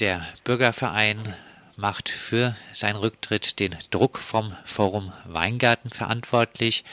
Der 0.00 0.22
Bürgerverein 0.44 1.34
macht 1.76 2.08
für 2.08 2.56
seinen 2.72 2.96
Rücktritt 2.96 3.60
den 3.60 3.76
Druck 3.90 4.16
vom 4.16 4.54
Forum 4.64 5.12
Weingarten 5.26 5.90
verantwortlich. 5.90 6.84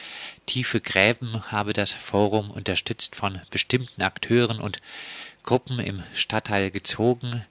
Tiefe 0.45 0.81
Gräben 0.81 1.49
habe 1.49 1.71
das 1.71 1.93
Forum 1.93 2.51
unterstützt 2.51 3.15
von 3.15 3.39
bestimmten 3.49 4.01
Akteuren 4.01 4.59
und 4.59 4.81
Gruppen 5.43 5.79
im 5.79 6.03
Stadtteil 6.13 6.69
gezogen. 6.69 7.45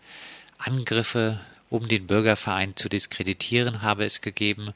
Angriffe, 0.58 1.40
um 1.70 1.88
den 1.88 2.06
Bürgerverein 2.06 2.76
zu 2.76 2.90
diskreditieren, 2.90 3.80
habe 3.80 4.04
es 4.04 4.20
gegeben. 4.20 4.74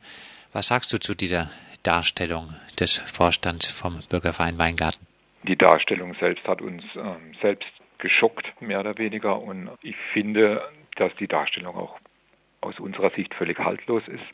Was 0.55 0.69
sagst 0.69 0.95
du 0.95 0.99
zu 0.99 1.15
dieser 1.15 1.51
Darstellung 1.83 2.55
des 2.79 2.97
Vorstands 2.97 3.69
vom 3.69 4.01
Bürgerverein 4.09 4.57
Weingarten? 4.57 5.07
Die 5.47 5.57
Darstellung 5.57 6.15
selbst 6.19 6.47
hat 6.47 6.63
uns 6.63 6.83
ähm, 6.97 7.35
selbst 7.43 7.69
geschockt, 8.01 8.61
mehr 8.61 8.81
oder 8.81 8.99
weniger. 8.99 9.41
Und 9.41 9.71
ich 9.83 9.97
finde, 10.13 10.63
dass 10.97 11.15
die 11.17 11.29
Darstellung 11.29 11.77
auch 11.77 11.99
aus 12.61 12.79
unserer 12.79 13.11
Sicht 13.11 13.35
völlig 13.35 13.59
haltlos 13.59 14.07
ist. 14.09 14.25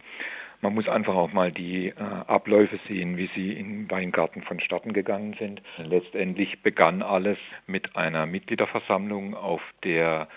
Man 0.62 0.74
muss 0.74 0.88
einfach 0.88 1.14
auch 1.14 1.32
mal 1.32 1.52
die 1.52 1.88
äh, 1.88 1.94
Abläufe 1.98 2.80
sehen, 2.88 3.16
wie 3.16 3.28
sie 3.34 3.52
in 3.52 3.90
Weingarten 3.90 4.42
vonstatten 4.42 4.92
gegangen 4.92 5.36
sind. 5.38 5.62
Letztendlich 5.76 6.62
begann 6.62 7.02
alles 7.02 7.38
mit 7.66 7.94
einer 7.94 8.26
Mitgliederversammlung, 8.26 9.34
auf 9.34 9.60
der 9.84 10.28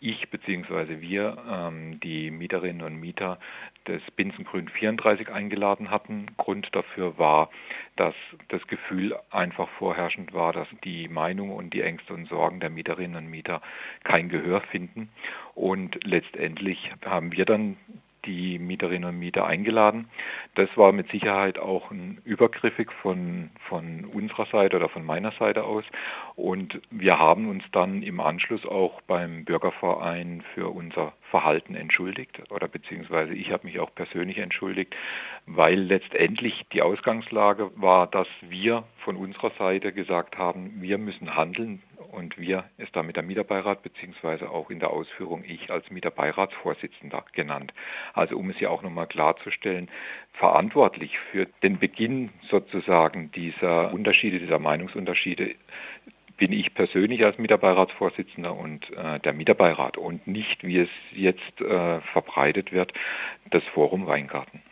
ich 0.00 0.28
bzw. 0.30 1.00
wir 1.00 1.36
ähm, 1.50 2.00
die 2.00 2.30
Mieterinnen 2.30 2.82
und 2.82 2.96
Mieter 2.96 3.38
des 3.88 4.02
Binsengrün 4.16 4.68
34 4.68 5.30
eingeladen 5.30 5.90
hatten. 5.90 6.26
Grund 6.36 6.68
dafür 6.72 7.18
war, 7.18 7.50
dass 7.96 8.14
das 8.48 8.66
Gefühl 8.66 9.16
einfach 9.30 9.68
vorherrschend 9.78 10.32
war, 10.32 10.52
dass 10.52 10.68
die 10.84 11.08
Meinung 11.08 11.50
und 11.50 11.72
die 11.72 11.82
Ängste 11.82 12.14
und 12.14 12.28
Sorgen 12.28 12.60
der 12.60 12.70
Mieterinnen 12.70 13.16
und 13.16 13.30
Mieter 13.30 13.62
kein 14.04 14.28
Gehör 14.28 14.60
finden. 14.60 15.08
Und 15.54 15.98
letztendlich 16.04 16.92
haben 17.04 17.32
wir 17.32 17.44
dann 17.44 17.76
die 18.26 18.58
Mieterinnen 18.58 19.08
und 19.08 19.18
Mieter 19.18 19.46
eingeladen. 19.46 20.08
Das 20.54 20.68
war 20.76 20.92
mit 20.92 21.10
Sicherheit 21.10 21.58
auch 21.58 21.90
ein 21.90 22.20
übergriffig 22.24 22.90
von, 23.02 23.50
von 23.68 24.04
unserer 24.04 24.46
Seite 24.46 24.76
oder 24.76 24.88
von 24.88 25.04
meiner 25.04 25.32
Seite 25.32 25.64
aus. 25.64 25.84
Und 26.34 26.80
wir 26.90 27.18
haben 27.18 27.48
uns 27.48 27.64
dann 27.72 28.02
im 28.02 28.20
Anschluss 28.20 28.64
auch 28.66 29.00
beim 29.02 29.44
Bürgerverein 29.44 30.42
für 30.54 30.68
unser 30.68 31.12
Verhalten 31.30 31.74
entschuldigt 31.74 32.42
oder 32.50 32.68
beziehungsweise 32.68 33.34
ich 33.34 33.50
habe 33.50 33.66
mich 33.66 33.80
auch 33.80 33.94
persönlich 33.94 34.38
entschuldigt, 34.38 34.94
weil 35.46 35.78
letztendlich 35.78 36.66
die 36.72 36.82
Ausgangslage 36.82 37.70
war, 37.76 38.06
dass 38.06 38.28
wir 38.42 38.84
von 38.98 39.16
unserer 39.16 39.50
Seite 39.58 39.92
gesagt 39.92 40.38
haben, 40.38 40.80
wir 40.80 40.98
müssen 40.98 41.34
handeln 41.34 41.82
und 42.16 42.38
wir 42.38 42.64
ist 42.78 42.96
damit 42.96 43.16
der 43.16 43.22
Mieterbeirat 43.22 43.82
beziehungsweise 43.82 44.50
auch 44.50 44.70
in 44.70 44.80
der 44.80 44.90
Ausführung 44.90 45.44
ich 45.44 45.70
als 45.70 45.90
Mieterbeiratsvorsitzender 45.90 47.24
genannt. 47.32 47.74
Also 48.14 48.38
um 48.38 48.48
es 48.48 48.58
ja 48.58 48.70
auch 48.70 48.82
nochmal 48.82 49.06
klarzustellen, 49.06 49.88
verantwortlich 50.32 51.18
für 51.30 51.46
den 51.62 51.78
Beginn 51.78 52.30
sozusagen 52.50 53.30
dieser 53.32 53.92
Unterschiede, 53.92 54.40
dieser 54.40 54.58
Meinungsunterschiede 54.58 55.54
bin 56.38 56.52
ich 56.52 56.74
persönlich 56.74 57.24
als 57.24 57.38
Mieterbeiratsvorsitzender 57.38 58.54
und 58.54 58.90
äh, 58.92 59.20
der 59.20 59.32
Mieterbeirat 59.32 59.96
und 59.96 60.26
nicht, 60.26 60.64
wie 60.64 60.78
es 60.78 60.90
jetzt 61.12 61.60
äh, 61.60 62.00
verbreitet 62.12 62.72
wird, 62.72 62.92
das 63.50 63.62
Forum 63.74 64.06
Weingarten. 64.06 64.62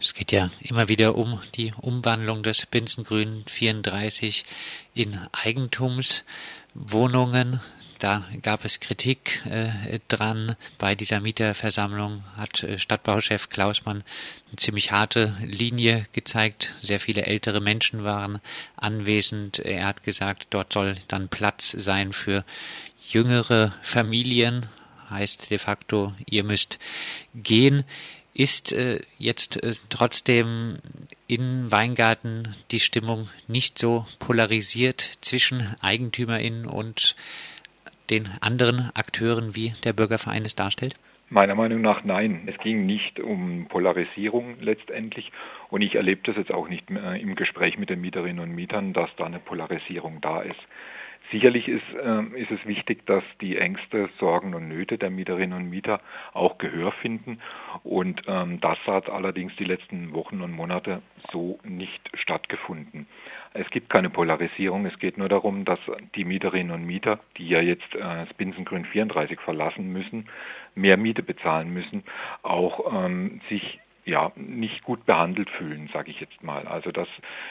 Es 0.00 0.14
geht 0.14 0.30
ja 0.30 0.48
immer 0.60 0.88
wieder 0.88 1.16
um 1.16 1.40
die 1.56 1.72
Umwandlung 1.80 2.44
des 2.44 2.66
Binsengrün 2.66 3.42
34 3.48 4.44
in 4.94 5.18
Eigentumswohnungen. 6.78 7.60
Da 7.98 8.24
gab 8.42 8.64
es 8.64 8.78
Kritik 8.78 9.44
äh, 9.46 9.98
dran. 10.06 10.54
Bei 10.78 10.94
dieser 10.94 11.20
Mieterversammlung 11.20 12.22
hat 12.36 12.62
äh, 12.62 12.78
Stadtbauchef 12.78 13.48
Klausmann 13.48 14.04
eine 14.48 14.56
ziemlich 14.56 14.92
harte 14.92 15.36
Linie 15.42 16.06
gezeigt. 16.12 16.74
Sehr 16.80 17.00
viele 17.00 17.26
ältere 17.26 17.60
Menschen 17.60 18.04
waren 18.04 18.40
anwesend. 18.76 19.58
Er 19.58 19.86
hat 19.86 20.04
gesagt, 20.04 20.46
dort 20.50 20.72
soll 20.72 20.94
dann 21.08 21.28
Platz 21.28 21.72
sein 21.76 22.12
für 22.12 22.44
jüngere 23.00 23.74
Familien. 23.82 24.66
Heißt 25.10 25.50
de 25.50 25.58
facto, 25.58 26.14
ihr 26.30 26.44
müsst 26.44 26.78
gehen. 27.34 27.82
Ist 28.32 28.72
äh, 28.72 29.00
jetzt 29.18 29.60
äh, 29.64 29.74
trotzdem 29.88 30.78
in 31.28 31.70
Weingarten 31.70 32.48
die 32.70 32.80
Stimmung 32.80 33.28
nicht 33.46 33.78
so 33.78 34.06
polarisiert 34.18 35.00
zwischen 35.00 35.62
EigentümerInnen 35.82 36.66
und 36.66 37.14
den 38.10 38.28
anderen 38.40 38.90
Akteuren, 38.94 39.54
wie 39.54 39.74
der 39.84 39.92
Bürgerverein 39.92 40.44
es 40.44 40.56
darstellt? 40.56 40.94
Meiner 41.30 41.54
Meinung 41.54 41.82
nach 41.82 42.04
nein. 42.04 42.44
Es 42.46 42.56
ging 42.58 42.86
nicht 42.86 43.20
um 43.20 43.66
Polarisierung 43.68 44.56
letztendlich 44.60 45.30
und 45.68 45.82
ich 45.82 45.94
erlebe 45.94 46.22
das 46.24 46.36
jetzt 46.36 46.50
auch 46.50 46.68
nicht 46.68 46.88
mehr 46.88 47.16
im 47.16 47.34
Gespräch 47.34 47.76
mit 47.76 47.90
den 47.90 48.00
Mieterinnen 48.00 48.40
und 48.40 48.54
Mietern, 48.54 48.94
dass 48.94 49.10
da 49.16 49.26
eine 49.26 49.38
Polarisierung 49.38 50.22
da 50.22 50.40
ist. 50.40 50.58
Sicherlich 51.30 51.68
ist, 51.68 51.84
äh, 51.94 52.40
ist 52.40 52.50
es 52.50 52.64
wichtig, 52.66 53.04
dass 53.06 53.22
die 53.40 53.58
Ängste, 53.58 54.08
Sorgen 54.18 54.54
und 54.54 54.68
Nöte 54.68 54.96
der 54.96 55.10
Mieterinnen 55.10 55.58
und 55.58 55.68
Mieter 55.68 56.00
auch 56.32 56.56
Gehör 56.56 56.92
finden. 56.92 57.40
Und 57.84 58.22
ähm, 58.26 58.60
das 58.60 58.78
hat 58.86 59.10
allerdings 59.10 59.54
die 59.56 59.64
letzten 59.64 60.14
Wochen 60.14 60.40
und 60.40 60.52
Monate 60.52 61.02
so 61.30 61.58
nicht 61.64 62.00
stattgefunden. 62.14 63.06
Es 63.52 63.68
gibt 63.70 63.90
keine 63.90 64.08
Polarisierung. 64.08 64.86
Es 64.86 64.98
geht 64.98 65.18
nur 65.18 65.28
darum, 65.28 65.64
dass 65.64 65.80
die 66.14 66.24
Mieterinnen 66.24 66.72
und 66.72 66.86
Mieter, 66.86 67.20
die 67.36 67.48
ja 67.48 67.60
jetzt 67.60 67.94
äh, 67.94 67.98
das 67.98 68.32
Binsengrün 68.34 68.86
34 68.86 69.38
verlassen 69.40 69.92
müssen, 69.92 70.28
mehr 70.74 70.96
Miete 70.96 71.22
bezahlen 71.22 71.72
müssen, 71.72 72.04
auch 72.42 73.04
ähm, 73.04 73.40
sich 73.50 73.80
ja 74.08 74.32
nicht 74.36 74.82
gut 74.82 75.06
behandelt 75.06 75.50
fühlen, 75.50 75.88
sage 75.92 76.10
ich 76.10 76.20
jetzt 76.20 76.42
mal. 76.42 76.66
Also 76.66 76.90
das 76.90 77.08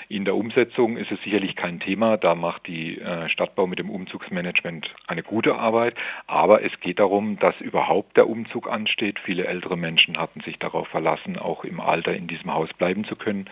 in 0.10 0.26
der 0.26 0.36
Umsetzung 0.36 0.98
ist 0.98 1.12
es 1.12 1.22
sicherlich 1.24 1.56
kein 1.56 1.80
Thema. 1.80 2.18
Da 2.18 2.36
macht 2.36 2.68
die 2.68 3.00
äh, 3.00 3.30
Stadtbau 3.30 3.68
mit 3.68 3.80
dem 3.80 3.90
Umzugsmanagement 3.90 4.94
eine 5.08 5.24
gute 5.24 5.56
Arbeit. 5.56 5.96
Aber 6.26 6.64
es 6.64 6.78
geht 6.80 7.00
darum, 7.00 7.40
dass 7.40 7.60
überhaupt 7.62 8.18
der 8.18 8.28
Umzug 8.28 8.70
ansteht. 8.70 9.20
Viele 9.20 9.46
ältere 9.46 9.78
Menschen 9.78 10.18
hatten 10.18 10.42
sich 10.42 10.58
darauf 10.60 10.88
verlassen, 10.88 11.38
auch 11.38 11.64
im 11.64 11.80
Alter 11.80 12.14
in 12.14 12.28
diesem 12.28 12.54
Haus 12.54 12.74
bleiben 12.74 13.06
zu 13.06 13.16
können. 13.16 13.50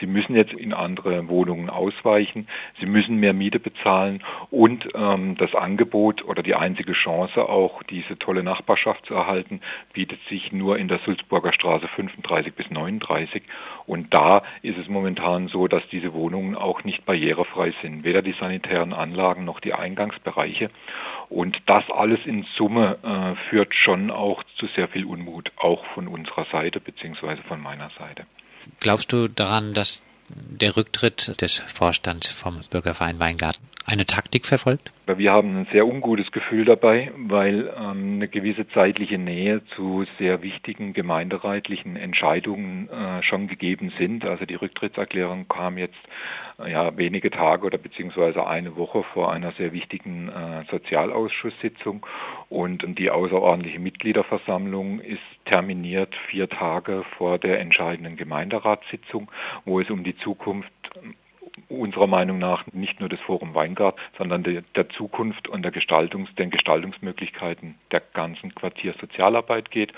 Sie 0.00 0.06
müssen 0.06 0.34
jetzt 0.34 0.52
in 0.52 0.72
andere 0.72 1.28
Wohnungen 1.28 1.70
ausweichen. 1.70 2.48
Sie 2.80 2.86
müssen 2.86 3.16
mehr 3.16 3.32
Miete 3.32 3.60
bezahlen 3.60 4.22
und 4.50 4.88
ähm, 4.94 5.36
das 5.36 5.54
Angebot 5.54 6.24
oder 6.24 6.42
die 6.42 6.54
einzige 6.54 6.92
Chance 6.92 7.48
auch 7.48 7.82
diese 7.84 8.18
tolle 8.18 8.42
Nachbarschaft 8.42 9.04
zu 9.06 9.14
erhalten 9.14 9.60
bietet 9.92 10.20
sich 10.28 10.52
nur 10.52 10.78
in 10.78 10.88
der 10.88 10.98
Sulzburger 11.00 11.52
Straße 11.52 11.88
35 11.88 12.45
35 12.46 12.54
bis 12.54 12.70
39. 12.70 13.42
Und 13.86 14.12
da 14.12 14.42
ist 14.62 14.78
es 14.78 14.88
momentan 14.88 15.48
so, 15.48 15.68
dass 15.68 15.82
diese 15.90 16.12
Wohnungen 16.12 16.54
auch 16.54 16.84
nicht 16.84 17.04
barrierefrei 17.04 17.74
sind, 17.82 18.04
weder 18.04 18.22
die 18.22 18.34
sanitären 18.38 18.92
Anlagen 18.92 19.44
noch 19.44 19.60
die 19.60 19.74
Eingangsbereiche. 19.74 20.70
Und 21.28 21.56
das 21.66 21.84
alles 21.90 22.20
in 22.24 22.46
Summe 22.56 22.98
äh, 23.02 23.50
führt 23.50 23.74
schon 23.74 24.10
auch 24.10 24.42
zu 24.58 24.66
sehr 24.68 24.88
viel 24.88 25.04
Unmut, 25.04 25.50
auch 25.56 25.84
von 25.94 26.08
unserer 26.08 26.46
Seite 26.52 26.80
beziehungsweise 26.80 27.42
von 27.42 27.60
meiner 27.60 27.90
Seite. 27.98 28.26
Glaubst 28.80 29.12
du 29.12 29.28
daran, 29.28 29.74
dass 29.74 30.04
der 30.28 30.76
Rücktritt 30.76 31.40
des 31.40 31.60
Vorstands 31.60 32.28
vom 32.28 32.60
Bürgerverein 32.70 33.20
Weingarten 33.20 33.68
eine 33.86 34.06
Taktik 34.06 34.46
verfolgt? 34.46 34.92
Wir 35.06 35.32
haben 35.32 35.56
ein 35.56 35.66
sehr 35.70 35.86
ungutes 35.86 36.32
Gefühl 36.32 36.64
dabei, 36.64 37.12
weil 37.16 37.72
ähm, 37.78 38.14
eine 38.16 38.28
gewisse 38.28 38.68
zeitliche 38.68 39.18
Nähe 39.18 39.62
zu 39.76 40.04
sehr 40.18 40.42
wichtigen 40.42 40.92
gemeinderatlichen 40.92 41.96
Entscheidungen 41.96 42.88
äh, 42.90 43.22
schon 43.22 43.46
gegeben 43.46 43.92
sind. 43.96 44.24
Also 44.24 44.44
die 44.46 44.56
Rücktrittserklärung 44.56 45.46
kam 45.48 45.78
jetzt 45.78 45.94
äh, 46.58 46.72
ja 46.72 46.96
wenige 46.96 47.30
Tage 47.30 47.64
oder 47.64 47.78
beziehungsweise 47.78 48.46
eine 48.46 48.76
Woche 48.76 49.04
vor 49.14 49.32
einer 49.32 49.52
sehr 49.52 49.72
wichtigen 49.72 50.28
äh, 50.28 50.64
Sozialausschusssitzung 50.70 52.04
und 52.48 52.98
die 52.98 53.10
außerordentliche 53.10 53.78
Mitgliederversammlung 53.78 55.00
ist 55.00 55.22
terminiert 55.44 56.14
vier 56.28 56.48
Tage 56.48 57.04
vor 57.16 57.38
der 57.38 57.60
entscheidenden 57.60 58.16
Gemeinderatssitzung, 58.16 59.30
wo 59.64 59.80
es 59.80 59.88
um 59.88 60.02
die 60.02 60.16
Zukunft 60.16 60.72
unserer 61.68 62.06
Meinung 62.06 62.38
nach 62.38 62.64
nicht 62.72 63.00
nur 63.00 63.08
das 63.08 63.20
Forum 63.20 63.54
Weingart, 63.54 63.98
sondern 64.18 64.42
der, 64.42 64.62
der 64.74 64.88
Zukunft 64.90 65.48
und 65.48 65.62
der 65.62 65.72
Gestaltungs, 65.72 66.32
den 66.36 66.50
Gestaltungsmöglichkeiten 66.50 67.76
der 67.90 68.02
ganzen 68.12 68.54
Quartiersozialarbeit 68.54 69.70
geht. 69.70 69.92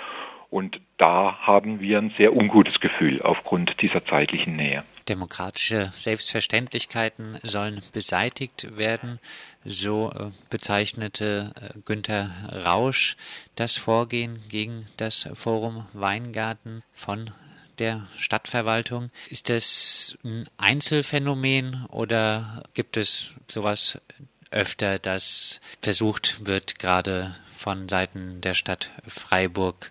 Und 0.50 0.80
da 0.96 1.38
haben 1.42 1.80
wir 1.80 1.98
ein 1.98 2.12
sehr 2.16 2.34
ungutes 2.34 2.80
Gefühl 2.80 3.20
aufgrund 3.20 3.82
dieser 3.82 4.04
zeitlichen 4.04 4.56
Nähe. 4.56 4.82
Demokratische 5.08 5.90
Selbstverständlichkeiten 5.92 7.38
sollen 7.42 7.80
beseitigt 7.92 8.76
werden. 8.76 9.20
So 9.64 10.10
äh, 10.10 10.30
bezeichnete 10.50 11.52
äh, 11.60 11.78
Günter 11.84 12.30
Rausch 12.64 13.16
das 13.56 13.76
Vorgehen 13.76 14.40
gegen 14.48 14.86
das 14.96 15.28
Forum 15.34 15.86
Weingarten 15.92 16.82
von 16.92 17.30
der 17.78 18.06
Stadtverwaltung. 18.16 19.10
Ist 19.28 19.48
das 19.48 20.18
ein 20.24 20.44
Einzelfenomen 20.56 21.86
oder 21.86 22.62
gibt 22.74 22.96
es 22.96 23.34
sowas 23.46 24.00
öfter, 24.50 24.98
dass 24.98 25.60
versucht 25.82 26.46
wird, 26.46 26.78
gerade 26.78 27.36
von 27.56 27.88
Seiten 27.88 28.40
der 28.40 28.54
Stadt 28.54 28.90
Freiburg 29.06 29.90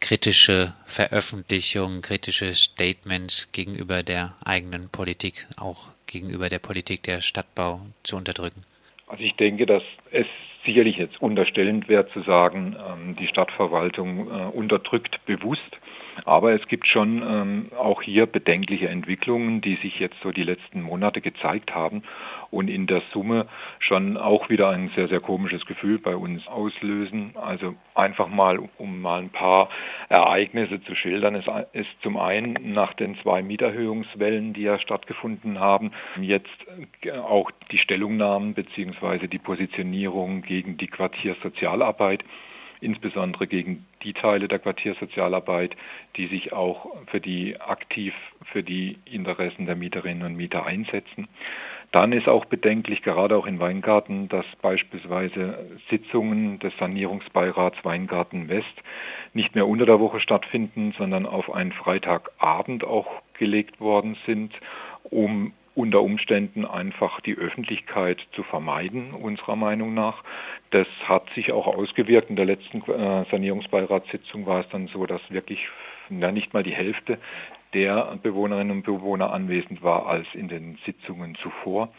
kritische 0.00 0.74
Veröffentlichungen, 0.84 2.02
kritische 2.02 2.54
Statements 2.54 3.52
gegenüber 3.52 4.02
der 4.02 4.36
eigenen 4.44 4.90
Politik, 4.90 5.46
auch 5.56 5.88
gegenüber 6.06 6.48
der 6.48 6.58
Politik 6.58 7.02
der 7.04 7.20
Stadtbau 7.20 7.80
zu 8.02 8.16
unterdrücken? 8.16 8.62
Also 9.06 9.22
ich 9.22 9.34
denke, 9.36 9.64
dass 9.64 9.82
es 10.10 10.26
sicherlich 10.64 10.96
jetzt 10.96 11.20
unterstellend 11.20 11.88
wäre 11.88 12.06
zu 12.08 12.20
sagen, 12.22 12.76
ähm, 12.76 13.16
die 13.16 13.26
Stadtverwaltung 13.26 14.28
äh, 14.28 14.44
unterdrückt 14.46 15.20
bewusst. 15.26 15.78
Aber 16.24 16.52
es 16.52 16.66
gibt 16.68 16.86
schon 16.86 17.22
ähm, 17.22 17.70
auch 17.76 18.00
hier 18.02 18.26
bedenkliche 18.26 18.88
Entwicklungen, 18.88 19.60
die 19.60 19.74
sich 19.76 19.98
jetzt 19.98 20.16
so 20.22 20.30
die 20.30 20.44
letzten 20.44 20.80
Monate 20.80 21.20
gezeigt 21.20 21.74
haben 21.74 22.04
und 22.54 22.68
in 22.68 22.86
der 22.86 23.02
Summe 23.12 23.46
schon 23.78 24.16
auch 24.16 24.48
wieder 24.48 24.70
ein 24.70 24.90
sehr, 24.94 25.08
sehr 25.08 25.20
komisches 25.20 25.66
Gefühl 25.66 25.98
bei 25.98 26.16
uns 26.16 26.46
auslösen. 26.46 27.34
Also 27.34 27.74
einfach 27.94 28.28
mal, 28.28 28.58
um 28.78 29.00
mal 29.00 29.20
ein 29.20 29.30
paar 29.30 29.68
Ereignisse 30.08 30.82
zu 30.82 30.94
schildern. 30.94 31.34
Es 31.34 31.46
ist 31.72 31.90
zum 32.02 32.16
einen 32.16 32.72
nach 32.72 32.94
den 32.94 33.16
zwei 33.22 33.42
Mieterhöhungswellen, 33.42 34.52
die 34.52 34.62
ja 34.62 34.78
stattgefunden 34.78 35.58
haben, 35.58 35.92
jetzt 36.20 36.48
auch 37.22 37.50
die 37.70 37.78
Stellungnahmen 37.78 38.54
beziehungsweise 38.54 39.28
die 39.28 39.38
Positionierung 39.38 40.42
gegen 40.42 40.76
die 40.76 40.88
Quartiersozialarbeit 40.88 42.24
insbesondere 42.84 43.46
gegen 43.46 43.86
die 44.02 44.12
Teile 44.12 44.46
der 44.46 44.58
Quartiersozialarbeit, 44.58 45.74
die 46.16 46.26
sich 46.26 46.52
auch 46.52 46.86
für 47.06 47.20
die 47.20 47.58
aktiv 47.58 48.12
für 48.52 48.62
die 48.62 48.98
Interessen 49.06 49.66
der 49.66 49.74
Mieterinnen 49.74 50.24
und 50.24 50.36
Mieter 50.36 50.66
einsetzen. 50.66 51.28
Dann 51.94 52.10
ist 52.10 52.26
auch 52.26 52.44
bedenklich, 52.46 53.02
gerade 53.02 53.36
auch 53.36 53.46
in 53.46 53.60
Weingarten, 53.60 54.28
dass 54.28 54.44
beispielsweise 54.60 55.78
Sitzungen 55.88 56.58
des 56.58 56.76
Sanierungsbeirats 56.80 57.84
Weingarten 57.84 58.48
West 58.48 58.82
nicht 59.32 59.54
mehr 59.54 59.68
unter 59.68 59.86
der 59.86 60.00
Woche 60.00 60.18
stattfinden, 60.18 60.92
sondern 60.98 61.24
auf 61.24 61.54
einen 61.54 61.70
Freitagabend 61.70 62.82
auch 62.82 63.22
gelegt 63.38 63.80
worden 63.80 64.16
sind, 64.26 64.52
um 65.04 65.52
unter 65.76 66.02
Umständen 66.02 66.64
einfach 66.64 67.20
die 67.20 67.36
Öffentlichkeit 67.36 68.18
zu 68.32 68.42
vermeiden, 68.42 69.12
unserer 69.12 69.54
Meinung 69.54 69.94
nach. 69.94 70.24
Das 70.70 70.88
hat 71.04 71.30
sich 71.36 71.52
auch 71.52 71.68
ausgewirkt. 71.68 72.28
In 72.28 72.34
der 72.34 72.46
letzten 72.46 72.82
äh, 72.90 73.24
Sanierungsbeiratssitzung 73.30 74.46
war 74.46 74.62
es 74.62 74.68
dann 74.70 74.88
so, 74.88 75.06
dass 75.06 75.20
wirklich 75.30 75.60
na, 76.08 76.32
nicht 76.32 76.52
mal 76.52 76.64
die 76.64 76.74
Hälfte 76.74 77.18
der 77.74 78.16
Bewohnerinnen 78.22 78.78
und 78.78 78.84
Bewohner 78.84 79.32
anwesend 79.32 79.82
war 79.82 80.06
als 80.06 80.26
in 80.34 80.48
den 80.48 80.78
Sitzungen 80.86 81.34
zuvor. 81.36 81.90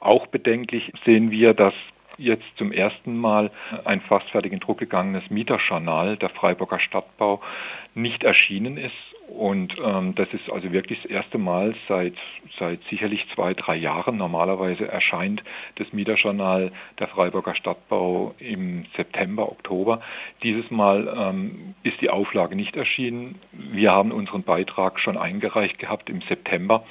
Auch 0.00 0.26
bedenklich 0.26 0.92
sehen 1.04 1.30
wir, 1.30 1.54
dass 1.54 1.74
jetzt 2.18 2.44
zum 2.56 2.72
ersten 2.72 3.16
Mal 3.16 3.50
ein 3.84 4.00
fast 4.00 4.28
fertig 4.30 4.52
in 4.52 4.60
Druck 4.60 4.78
gegangenes 4.78 5.30
Mieterjournal 5.30 6.16
der 6.16 6.28
Freiburger 6.30 6.80
Stadtbau 6.80 7.40
nicht 7.94 8.24
erschienen 8.24 8.76
ist. 8.76 9.11
Und 9.32 9.74
ähm, 9.82 10.14
das 10.14 10.28
ist 10.32 10.50
also 10.50 10.72
wirklich 10.72 11.00
das 11.02 11.10
erste 11.10 11.38
Mal 11.38 11.74
seit, 11.88 12.14
seit 12.58 12.80
sicherlich 12.90 13.24
zwei, 13.34 13.54
drei 13.54 13.76
Jahren. 13.76 14.18
Normalerweise 14.18 14.86
erscheint 14.86 15.42
das 15.76 15.92
Mieterjournal 15.92 16.70
der 16.98 17.08
Freiburger 17.08 17.54
Stadtbau 17.54 18.34
im 18.38 18.84
September, 18.96 19.50
Oktober. 19.50 20.02
Dieses 20.42 20.70
Mal 20.70 21.12
ähm, 21.16 21.74
ist 21.82 22.00
die 22.00 22.10
Auflage 22.10 22.56
nicht 22.56 22.76
erschienen. 22.76 23.36
Wir 23.52 23.92
haben 23.92 24.12
unseren 24.12 24.42
Beitrag 24.42 25.00
schon 25.00 25.16
eingereicht 25.16 25.78
gehabt 25.78 26.10
im 26.10 26.20
September 26.22 26.84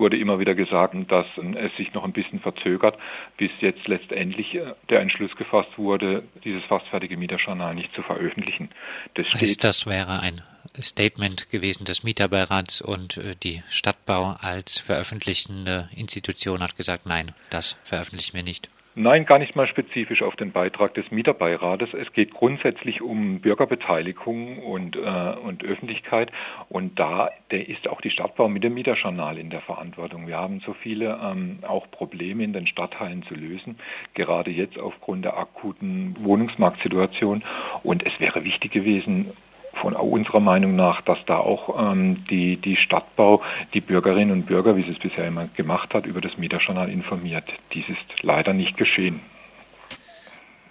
wurde 0.00 0.16
immer 0.16 0.40
wieder 0.40 0.56
gesagt, 0.56 0.96
dass 1.08 1.26
es 1.36 1.76
sich 1.76 1.92
noch 1.94 2.04
ein 2.04 2.12
bisschen 2.12 2.40
verzögert, 2.40 2.96
bis 3.36 3.50
jetzt 3.60 3.86
letztendlich 3.86 4.54
äh, 4.54 4.72
der 4.88 5.00
Entschluss 5.00 5.36
gefasst 5.36 5.76
wurde, 5.76 6.24
dieses 6.42 6.64
fast 6.64 6.86
fertige 6.88 7.16
Mieterjournal 7.16 7.74
nicht 7.74 7.94
zu 7.94 8.02
veröffentlichen. 8.02 8.70
Das 9.14 9.32
heißt, 9.32 9.62
das 9.62 9.86
wäre 9.86 10.20
ein 10.20 10.40
Statement 10.80 11.50
gewesen 11.50 11.84
des 11.84 12.02
Mieterbeirats 12.02 12.80
und 12.80 13.16
äh, 13.16 13.34
die 13.42 13.62
Stadtbau 13.68 14.36
als 14.40 14.78
veröffentlichende 14.78 15.88
Institution 15.96 16.62
hat 16.62 16.76
gesagt, 16.76 17.06
nein, 17.06 17.32
das 17.50 17.76
veröffentlichen 17.82 18.36
wir 18.36 18.42
nicht. 18.42 18.70
Nein, 18.96 19.24
gar 19.24 19.38
nicht 19.38 19.54
mal 19.54 19.68
spezifisch 19.68 20.20
auf 20.20 20.34
den 20.34 20.50
Beitrag 20.50 20.94
des 20.94 21.12
Mieterbeirates. 21.12 21.94
Es 21.94 22.12
geht 22.12 22.32
grundsätzlich 22.32 23.00
um 23.00 23.40
Bürgerbeteiligung 23.40 24.58
und, 24.58 24.96
äh, 24.96 24.98
und 24.98 25.62
Öffentlichkeit. 25.64 26.32
Und 26.68 26.98
da 26.98 27.30
der 27.52 27.68
ist 27.68 27.86
auch 27.86 28.00
die 28.00 28.10
Stadtbau 28.10 28.48
mit 28.48 28.64
dem 28.64 28.74
Mieterjournal 28.74 29.38
in 29.38 29.48
der 29.48 29.60
Verantwortung. 29.60 30.26
Wir 30.26 30.38
haben 30.38 30.60
so 30.66 30.72
viele 30.72 31.20
ähm, 31.22 31.60
auch 31.62 31.88
Probleme 31.92 32.42
in 32.42 32.52
den 32.52 32.66
Stadtteilen 32.66 33.22
zu 33.22 33.34
lösen, 33.34 33.78
gerade 34.14 34.50
jetzt 34.50 34.76
aufgrund 34.76 35.24
der 35.24 35.38
akuten 35.38 36.16
Wohnungsmarktsituation. 36.18 37.44
Und 37.84 38.04
es 38.04 38.18
wäre 38.18 38.44
wichtig 38.44 38.72
gewesen, 38.72 39.32
von 39.74 39.94
unserer 39.94 40.40
Meinung 40.40 40.76
nach, 40.76 41.00
dass 41.00 41.18
da 41.26 41.38
auch 41.38 41.92
ähm, 41.92 42.24
die, 42.26 42.56
die 42.56 42.76
Stadtbau 42.76 43.42
die 43.72 43.80
Bürgerinnen 43.80 44.32
und 44.32 44.46
Bürger, 44.46 44.76
wie 44.76 44.82
sie 44.82 44.92
es 44.92 44.98
bisher 44.98 45.26
immer 45.26 45.48
gemacht 45.54 45.94
hat, 45.94 46.06
über 46.06 46.20
das 46.20 46.36
Mieterjournal 46.38 46.90
informiert. 46.90 47.44
Dies 47.72 47.88
ist 47.88 48.22
leider 48.22 48.52
nicht 48.52 48.76
geschehen. 48.76 49.20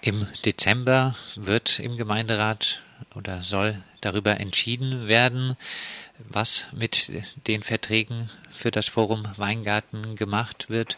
Im 0.02 0.26
Dezember 0.46 1.14
wird 1.36 1.78
im 1.78 1.96
Gemeinderat 1.98 2.84
oder 3.14 3.42
soll 3.42 3.82
darüber 4.00 4.40
entschieden 4.40 5.08
werden, 5.08 5.56
was 6.18 6.68
mit 6.72 7.12
den 7.46 7.62
Verträgen 7.62 8.30
für 8.50 8.70
das 8.70 8.88
Forum 8.88 9.24
Weingarten 9.36 10.16
gemacht 10.16 10.70
wird, 10.70 10.96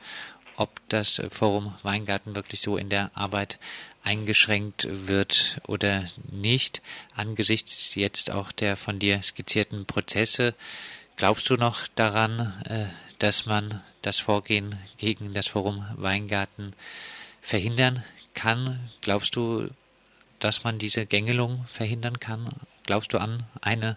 ob 0.57 0.71
das 0.89 1.21
Forum 1.31 1.75
Weingarten 1.83 2.37
wirklich 2.37 2.61
so 2.61 2.77
in 2.77 2.89
der 2.89 3.11
Arbeit 3.15 3.59
eingeschränkt 4.03 4.87
wird 5.09 5.61
oder 5.67 6.05
nicht, 6.31 6.83
angesichts 7.15 7.95
jetzt 7.95 8.31
auch 8.31 8.53
der 8.53 8.77
von 8.77 8.99
dir 8.99 9.23
skizzierten 9.23 9.87
Prozesse. 9.87 10.55
Glaubst 11.17 11.49
du 11.51 11.55
noch 11.55 11.87
daran, 11.89 12.53
äh, 12.69 12.87
dass 13.19 13.47
man 13.47 13.81
das 14.03 14.19
Vorgehen 14.19 14.75
gegen 14.99 15.35
das 15.35 15.49
Forum 15.49 15.87
Weingarten 15.97 16.73
verhindern 17.41 18.03
kann? 18.35 18.81
Glaubst 19.01 19.37
du, 19.37 19.69
dass 20.41 20.65
man 20.65 20.79
diese 20.79 21.07
Gängelung 21.07 21.65
verhindern 21.67 22.19
kann? 22.19 22.49
Glaubst 22.85 23.13
du 23.13 23.19
an 23.19 23.45
eine 23.61 23.97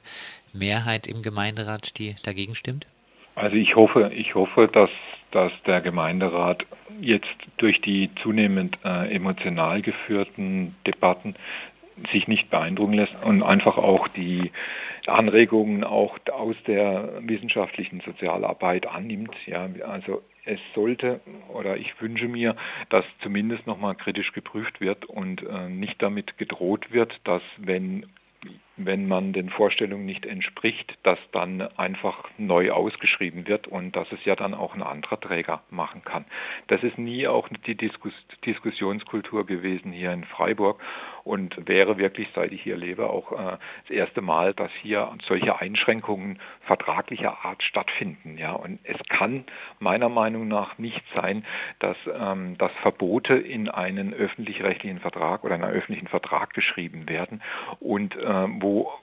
Mehrheit 0.53 1.07
im 1.07 1.23
Gemeinderat, 1.23 1.97
die 1.97 2.15
dagegen 2.23 2.53
stimmt? 2.53 2.85
Also 3.33 3.55
ich 3.55 3.75
hoffe, 3.75 4.11
ich 4.13 4.35
hoffe, 4.35 4.69
dass 4.71 4.89
dass 5.35 5.51
der 5.67 5.81
Gemeinderat 5.81 6.65
jetzt 7.01 7.35
durch 7.57 7.81
die 7.81 8.09
zunehmend 8.23 8.79
äh, 8.85 9.13
emotional 9.13 9.81
geführten 9.81 10.75
Debatten 10.87 11.35
sich 12.13 12.29
nicht 12.29 12.49
beeindrucken 12.49 12.93
lässt 12.93 13.13
und 13.21 13.43
einfach 13.43 13.77
auch 13.77 14.07
die 14.07 14.51
Anregungen 15.07 15.83
auch 15.83 16.17
aus 16.31 16.55
der 16.67 17.10
wissenschaftlichen 17.19 18.00
Sozialarbeit 18.00 18.88
annimmt. 18.88 19.36
Ja, 19.45 19.67
also 19.86 20.21
es 20.45 20.60
sollte 20.74 21.19
oder 21.50 21.75
ich 21.75 22.01
wünsche 22.01 22.29
mir, 22.29 22.55
dass 22.89 23.03
zumindest 23.21 23.67
nochmal 23.67 23.95
kritisch 23.95 24.31
geprüft 24.31 24.79
wird 24.79 25.03
und 25.03 25.43
äh, 25.43 25.67
nicht 25.67 26.01
damit 26.01 26.38
gedroht 26.38 26.93
wird, 26.93 27.13
dass 27.25 27.41
wenn 27.57 28.05
wenn 28.77 29.08
man 29.08 29.34
den 29.34 29.50
Vorstellungen 29.50 30.05
nicht 30.05 30.25
entspricht, 30.25 30.98
dass 31.03 31.20
dann 31.32 31.62
einfach 31.77 32.29
neu 32.38 32.72
ausgeschrieben 32.72 33.48
wird 33.48 33.67
und 33.67 33.96
dass 33.96 34.12
es 34.12 34.24
ja 34.25 34.36
dann 34.36 34.53
auch 34.53 34.75
ein 34.75 34.84
anderer 34.84 35.20
Träger 35.20 35.63
machen 35.70 36.03
kann. 36.03 36.25
Das 36.67 36.84
ist 36.84 36.98
nie 36.98 37.27
auch 37.27 37.48
die 37.65 37.75
Diskus 37.75 38.13
Diskussionskultur 38.46 39.46
gewesen 39.46 39.91
hier 39.91 40.12
in 40.12 40.24
Freiburg 40.24 40.82
und 41.25 41.67
wäre 41.67 41.98
wirklich, 41.98 42.27
seit 42.36 42.51
ich 42.51 42.62
hier 42.62 42.77
lebe, 42.77 43.10
auch 43.10 43.32
äh, 43.32 43.58
das 43.88 43.89
erste 43.89 44.22
Mal, 44.22 44.53
dass 44.53 44.72
hier 44.82 45.12
solche 45.27 45.60
Einschränkungen 45.60 46.39
vertraglicher 46.62 47.44
Art 47.44 47.62
stattfinden. 47.63 48.38
Ja, 48.38 48.53
und 48.53 48.79
es 48.84 48.98
kann 49.10 49.44
meiner 49.79 50.08
Meinung 50.08 50.48
nach 50.48 50.77
nicht 50.77 51.01
sein, 51.15 51.44
dass, 51.79 51.98
ähm, 52.13 52.58
dass 52.60 52.72
Verbote 52.84 53.34
in 53.34 53.70
einen 53.70 54.13
öffentlich-rechtlichen 54.13 55.00
Vertrag 55.00 55.44
oder 55.44 55.55
einen 55.55 55.63
öffentlichen 55.63 56.08
Vertrag 56.08 56.53
geschrieben 56.53 57.10
werden 57.10 57.41
und 57.79 58.15
äh, 58.15 58.48
wo 58.62 58.94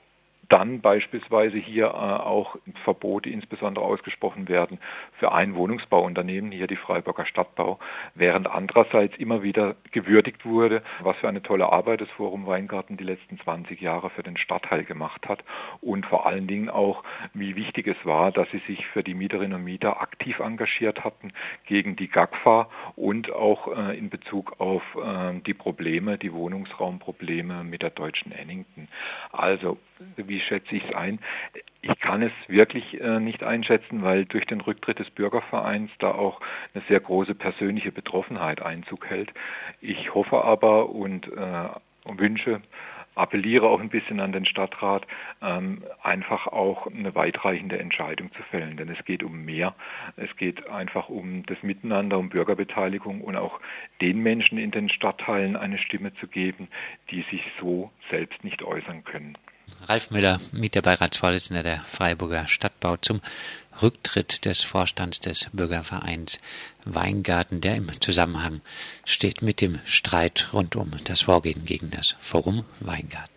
dann 0.49 0.81
beispielsweise 0.81 1.57
hier 1.57 1.87
äh, 1.87 1.89
auch 1.89 2.57
Verbote 2.85 3.31
insbesondere 3.31 3.85
ausgesprochen 3.85 4.49
werden 4.49 4.79
für 5.19 5.33
ein 5.33 5.55
Wohnungsbauunternehmen, 5.55 6.53
hier 6.53 6.67
die 6.67 6.77
Freiburger 6.77 7.27
Stadtbau, 7.27 7.79
während 8.15 8.49
andererseits 8.49 9.17
immer 9.17 9.43
wieder 9.43 9.77
gewürdigt 9.93 10.45
wurde, 10.45 10.83
was 11.01 11.17
für 11.19 11.29
eine 11.29 11.43
tolle 11.43 11.73
Arbeit 11.73 12.01
das 12.01 12.11
Forum 12.11 12.47
Weingarten 12.47 12.97
die 12.97 13.05
letzten 13.05 13.39
20 13.39 13.81
Jahre 13.81 14.11
für 14.11 14.23
den 14.23 14.37
Stadtteil 14.37 14.85
gemacht 14.85 15.29
hat 15.29 15.43
und 15.81 16.07
vor 16.07 16.27
allen 16.27 16.47
Dingen 16.47 16.69
auch, 16.69 17.05
wie 17.35 17.57
wichtig 17.57 17.87
es 17.87 18.05
war, 18.05 18.33
dass 18.33 18.51
sie 18.51 18.63
sich 18.67 18.87
für 18.89 19.03
die 19.03 19.15
Mieterinnen 19.15 19.55
und 19.55 19.65
Mieter 19.65 20.01
aktiv 20.01 20.39
engagiert 20.41 21.05
hatten 21.05 21.33
gegen 21.67 21.97
die 21.97 22.09
GAGFA 22.09 22.69
und 22.97 23.33
auch 23.33 23.69
äh, 23.69 23.97
in 23.97 24.11
Bezug 24.11 24.61
auf 24.61 24.83
äh, 24.97 25.41
die 25.47 25.55
Probleme, 25.55 26.19
die 26.19 26.33
Wohnungsraumprobleme 26.33 27.65
mit 27.65 27.83
der 27.83 27.91
deutschen 27.91 28.33
Ennington. 28.33 28.89
Also 29.31 29.79
wie 30.33 30.41
schätze 30.41 30.75
ich 30.75 30.85
es 30.89 30.95
ein? 30.95 31.19
Ich 31.83 31.99
kann 32.01 32.23
es 32.23 32.33
wirklich 32.49 32.99
äh, 33.01 33.21
nicht 33.21 33.43
einschätzen, 33.43 34.03
weil 34.03 34.25
durch 34.25 34.47
den 34.47 34.63
Rücktritt 34.63 34.99
des 34.99 35.11
Bürgervereins 35.11 35.91
da 35.99 36.13
auch 36.13 36.41
eine 36.73 36.83
sehr 36.89 37.01
große 37.01 37.35
persönliche 37.35 37.93
Betroffenheit 37.93 38.63
Einzug 38.63 39.11
hält. 39.11 39.31
Ich 39.83 40.15
hoffe 40.15 40.43
aber 40.43 40.89
und 40.89 41.27
äh, 41.27 41.69
wünsche, 42.07 42.63
appelliere 43.15 43.67
auch 43.67 43.81
ein 43.81 43.91
bisschen 43.91 44.21
an 44.21 44.33
den 44.33 44.47
Stadtrat, 44.47 45.07
ähm, 45.43 45.85
einfach 46.03 46.47
auch 46.47 46.87
eine 46.87 47.15
weitreichende 47.15 47.79
Entscheidung 47.79 48.33
zu 48.33 48.43
fällen. 48.45 48.79
Denn 48.79 48.89
es 48.89 49.05
geht 49.05 49.23
um 49.23 49.45
mehr. 49.45 49.75
Es 50.17 50.35
geht 50.37 50.67
einfach 50.71 51.11
um 51.11 51.45
das 51.45 51.63
Miteinander, 51.63 52.17
um 52.19 52.31
Bürgerbeteiligung 52.31 53.21
und 53.21 53.37
auch 53.37 53.61
den 54.01 54.23
Menschen 54.23 54.57
in 54.57 54.71
den 54.71 54.89
Stadtteilen 54.89 55.57
eine 55.57 55.77
Stimme 55.77 56.15
zu 56.15 56.27
geben, 56.27 56.69
die 57.11 57.21
sich 57.31 57.43
so 57.61 57.91
selbst 58.11 58.43
nicht 58.45 58.63
äußern 58.63 59.05
können. 59.05 59.37
Ralf 59.87 60.11
Müller, 60.11 60.41
Mieterbeiratsvorsitzender 60.53 61.63
der 61.63 61.81
Freiburger 61.81 62.47
Stadtbau 62.47 62.97
zum 62.99 63.21
Rücktritt 63.81 64.45
des 64.45 64.63
Vorstands 64.63 65.21
des 65.21 65.49
Bürgervereins 65.53 66.39
Weingarten, 66.85 67.61
der 67.61 67.77
im 67.77 68.01
Zusammenhang 68.01 68.61
steht 69.05 69.43
mit 69.43 69.61
dem 69.61 69.81
Streit 69.85 70.49
rund 70.53 70.77
um 70.77 70.91
das 71.05 71.23
Vorgehen 71.23 71.65
gegen 71.65 71.91
das 71.91 72.17
Forum 72.21 72.65
Weingarten. 72.81 73.32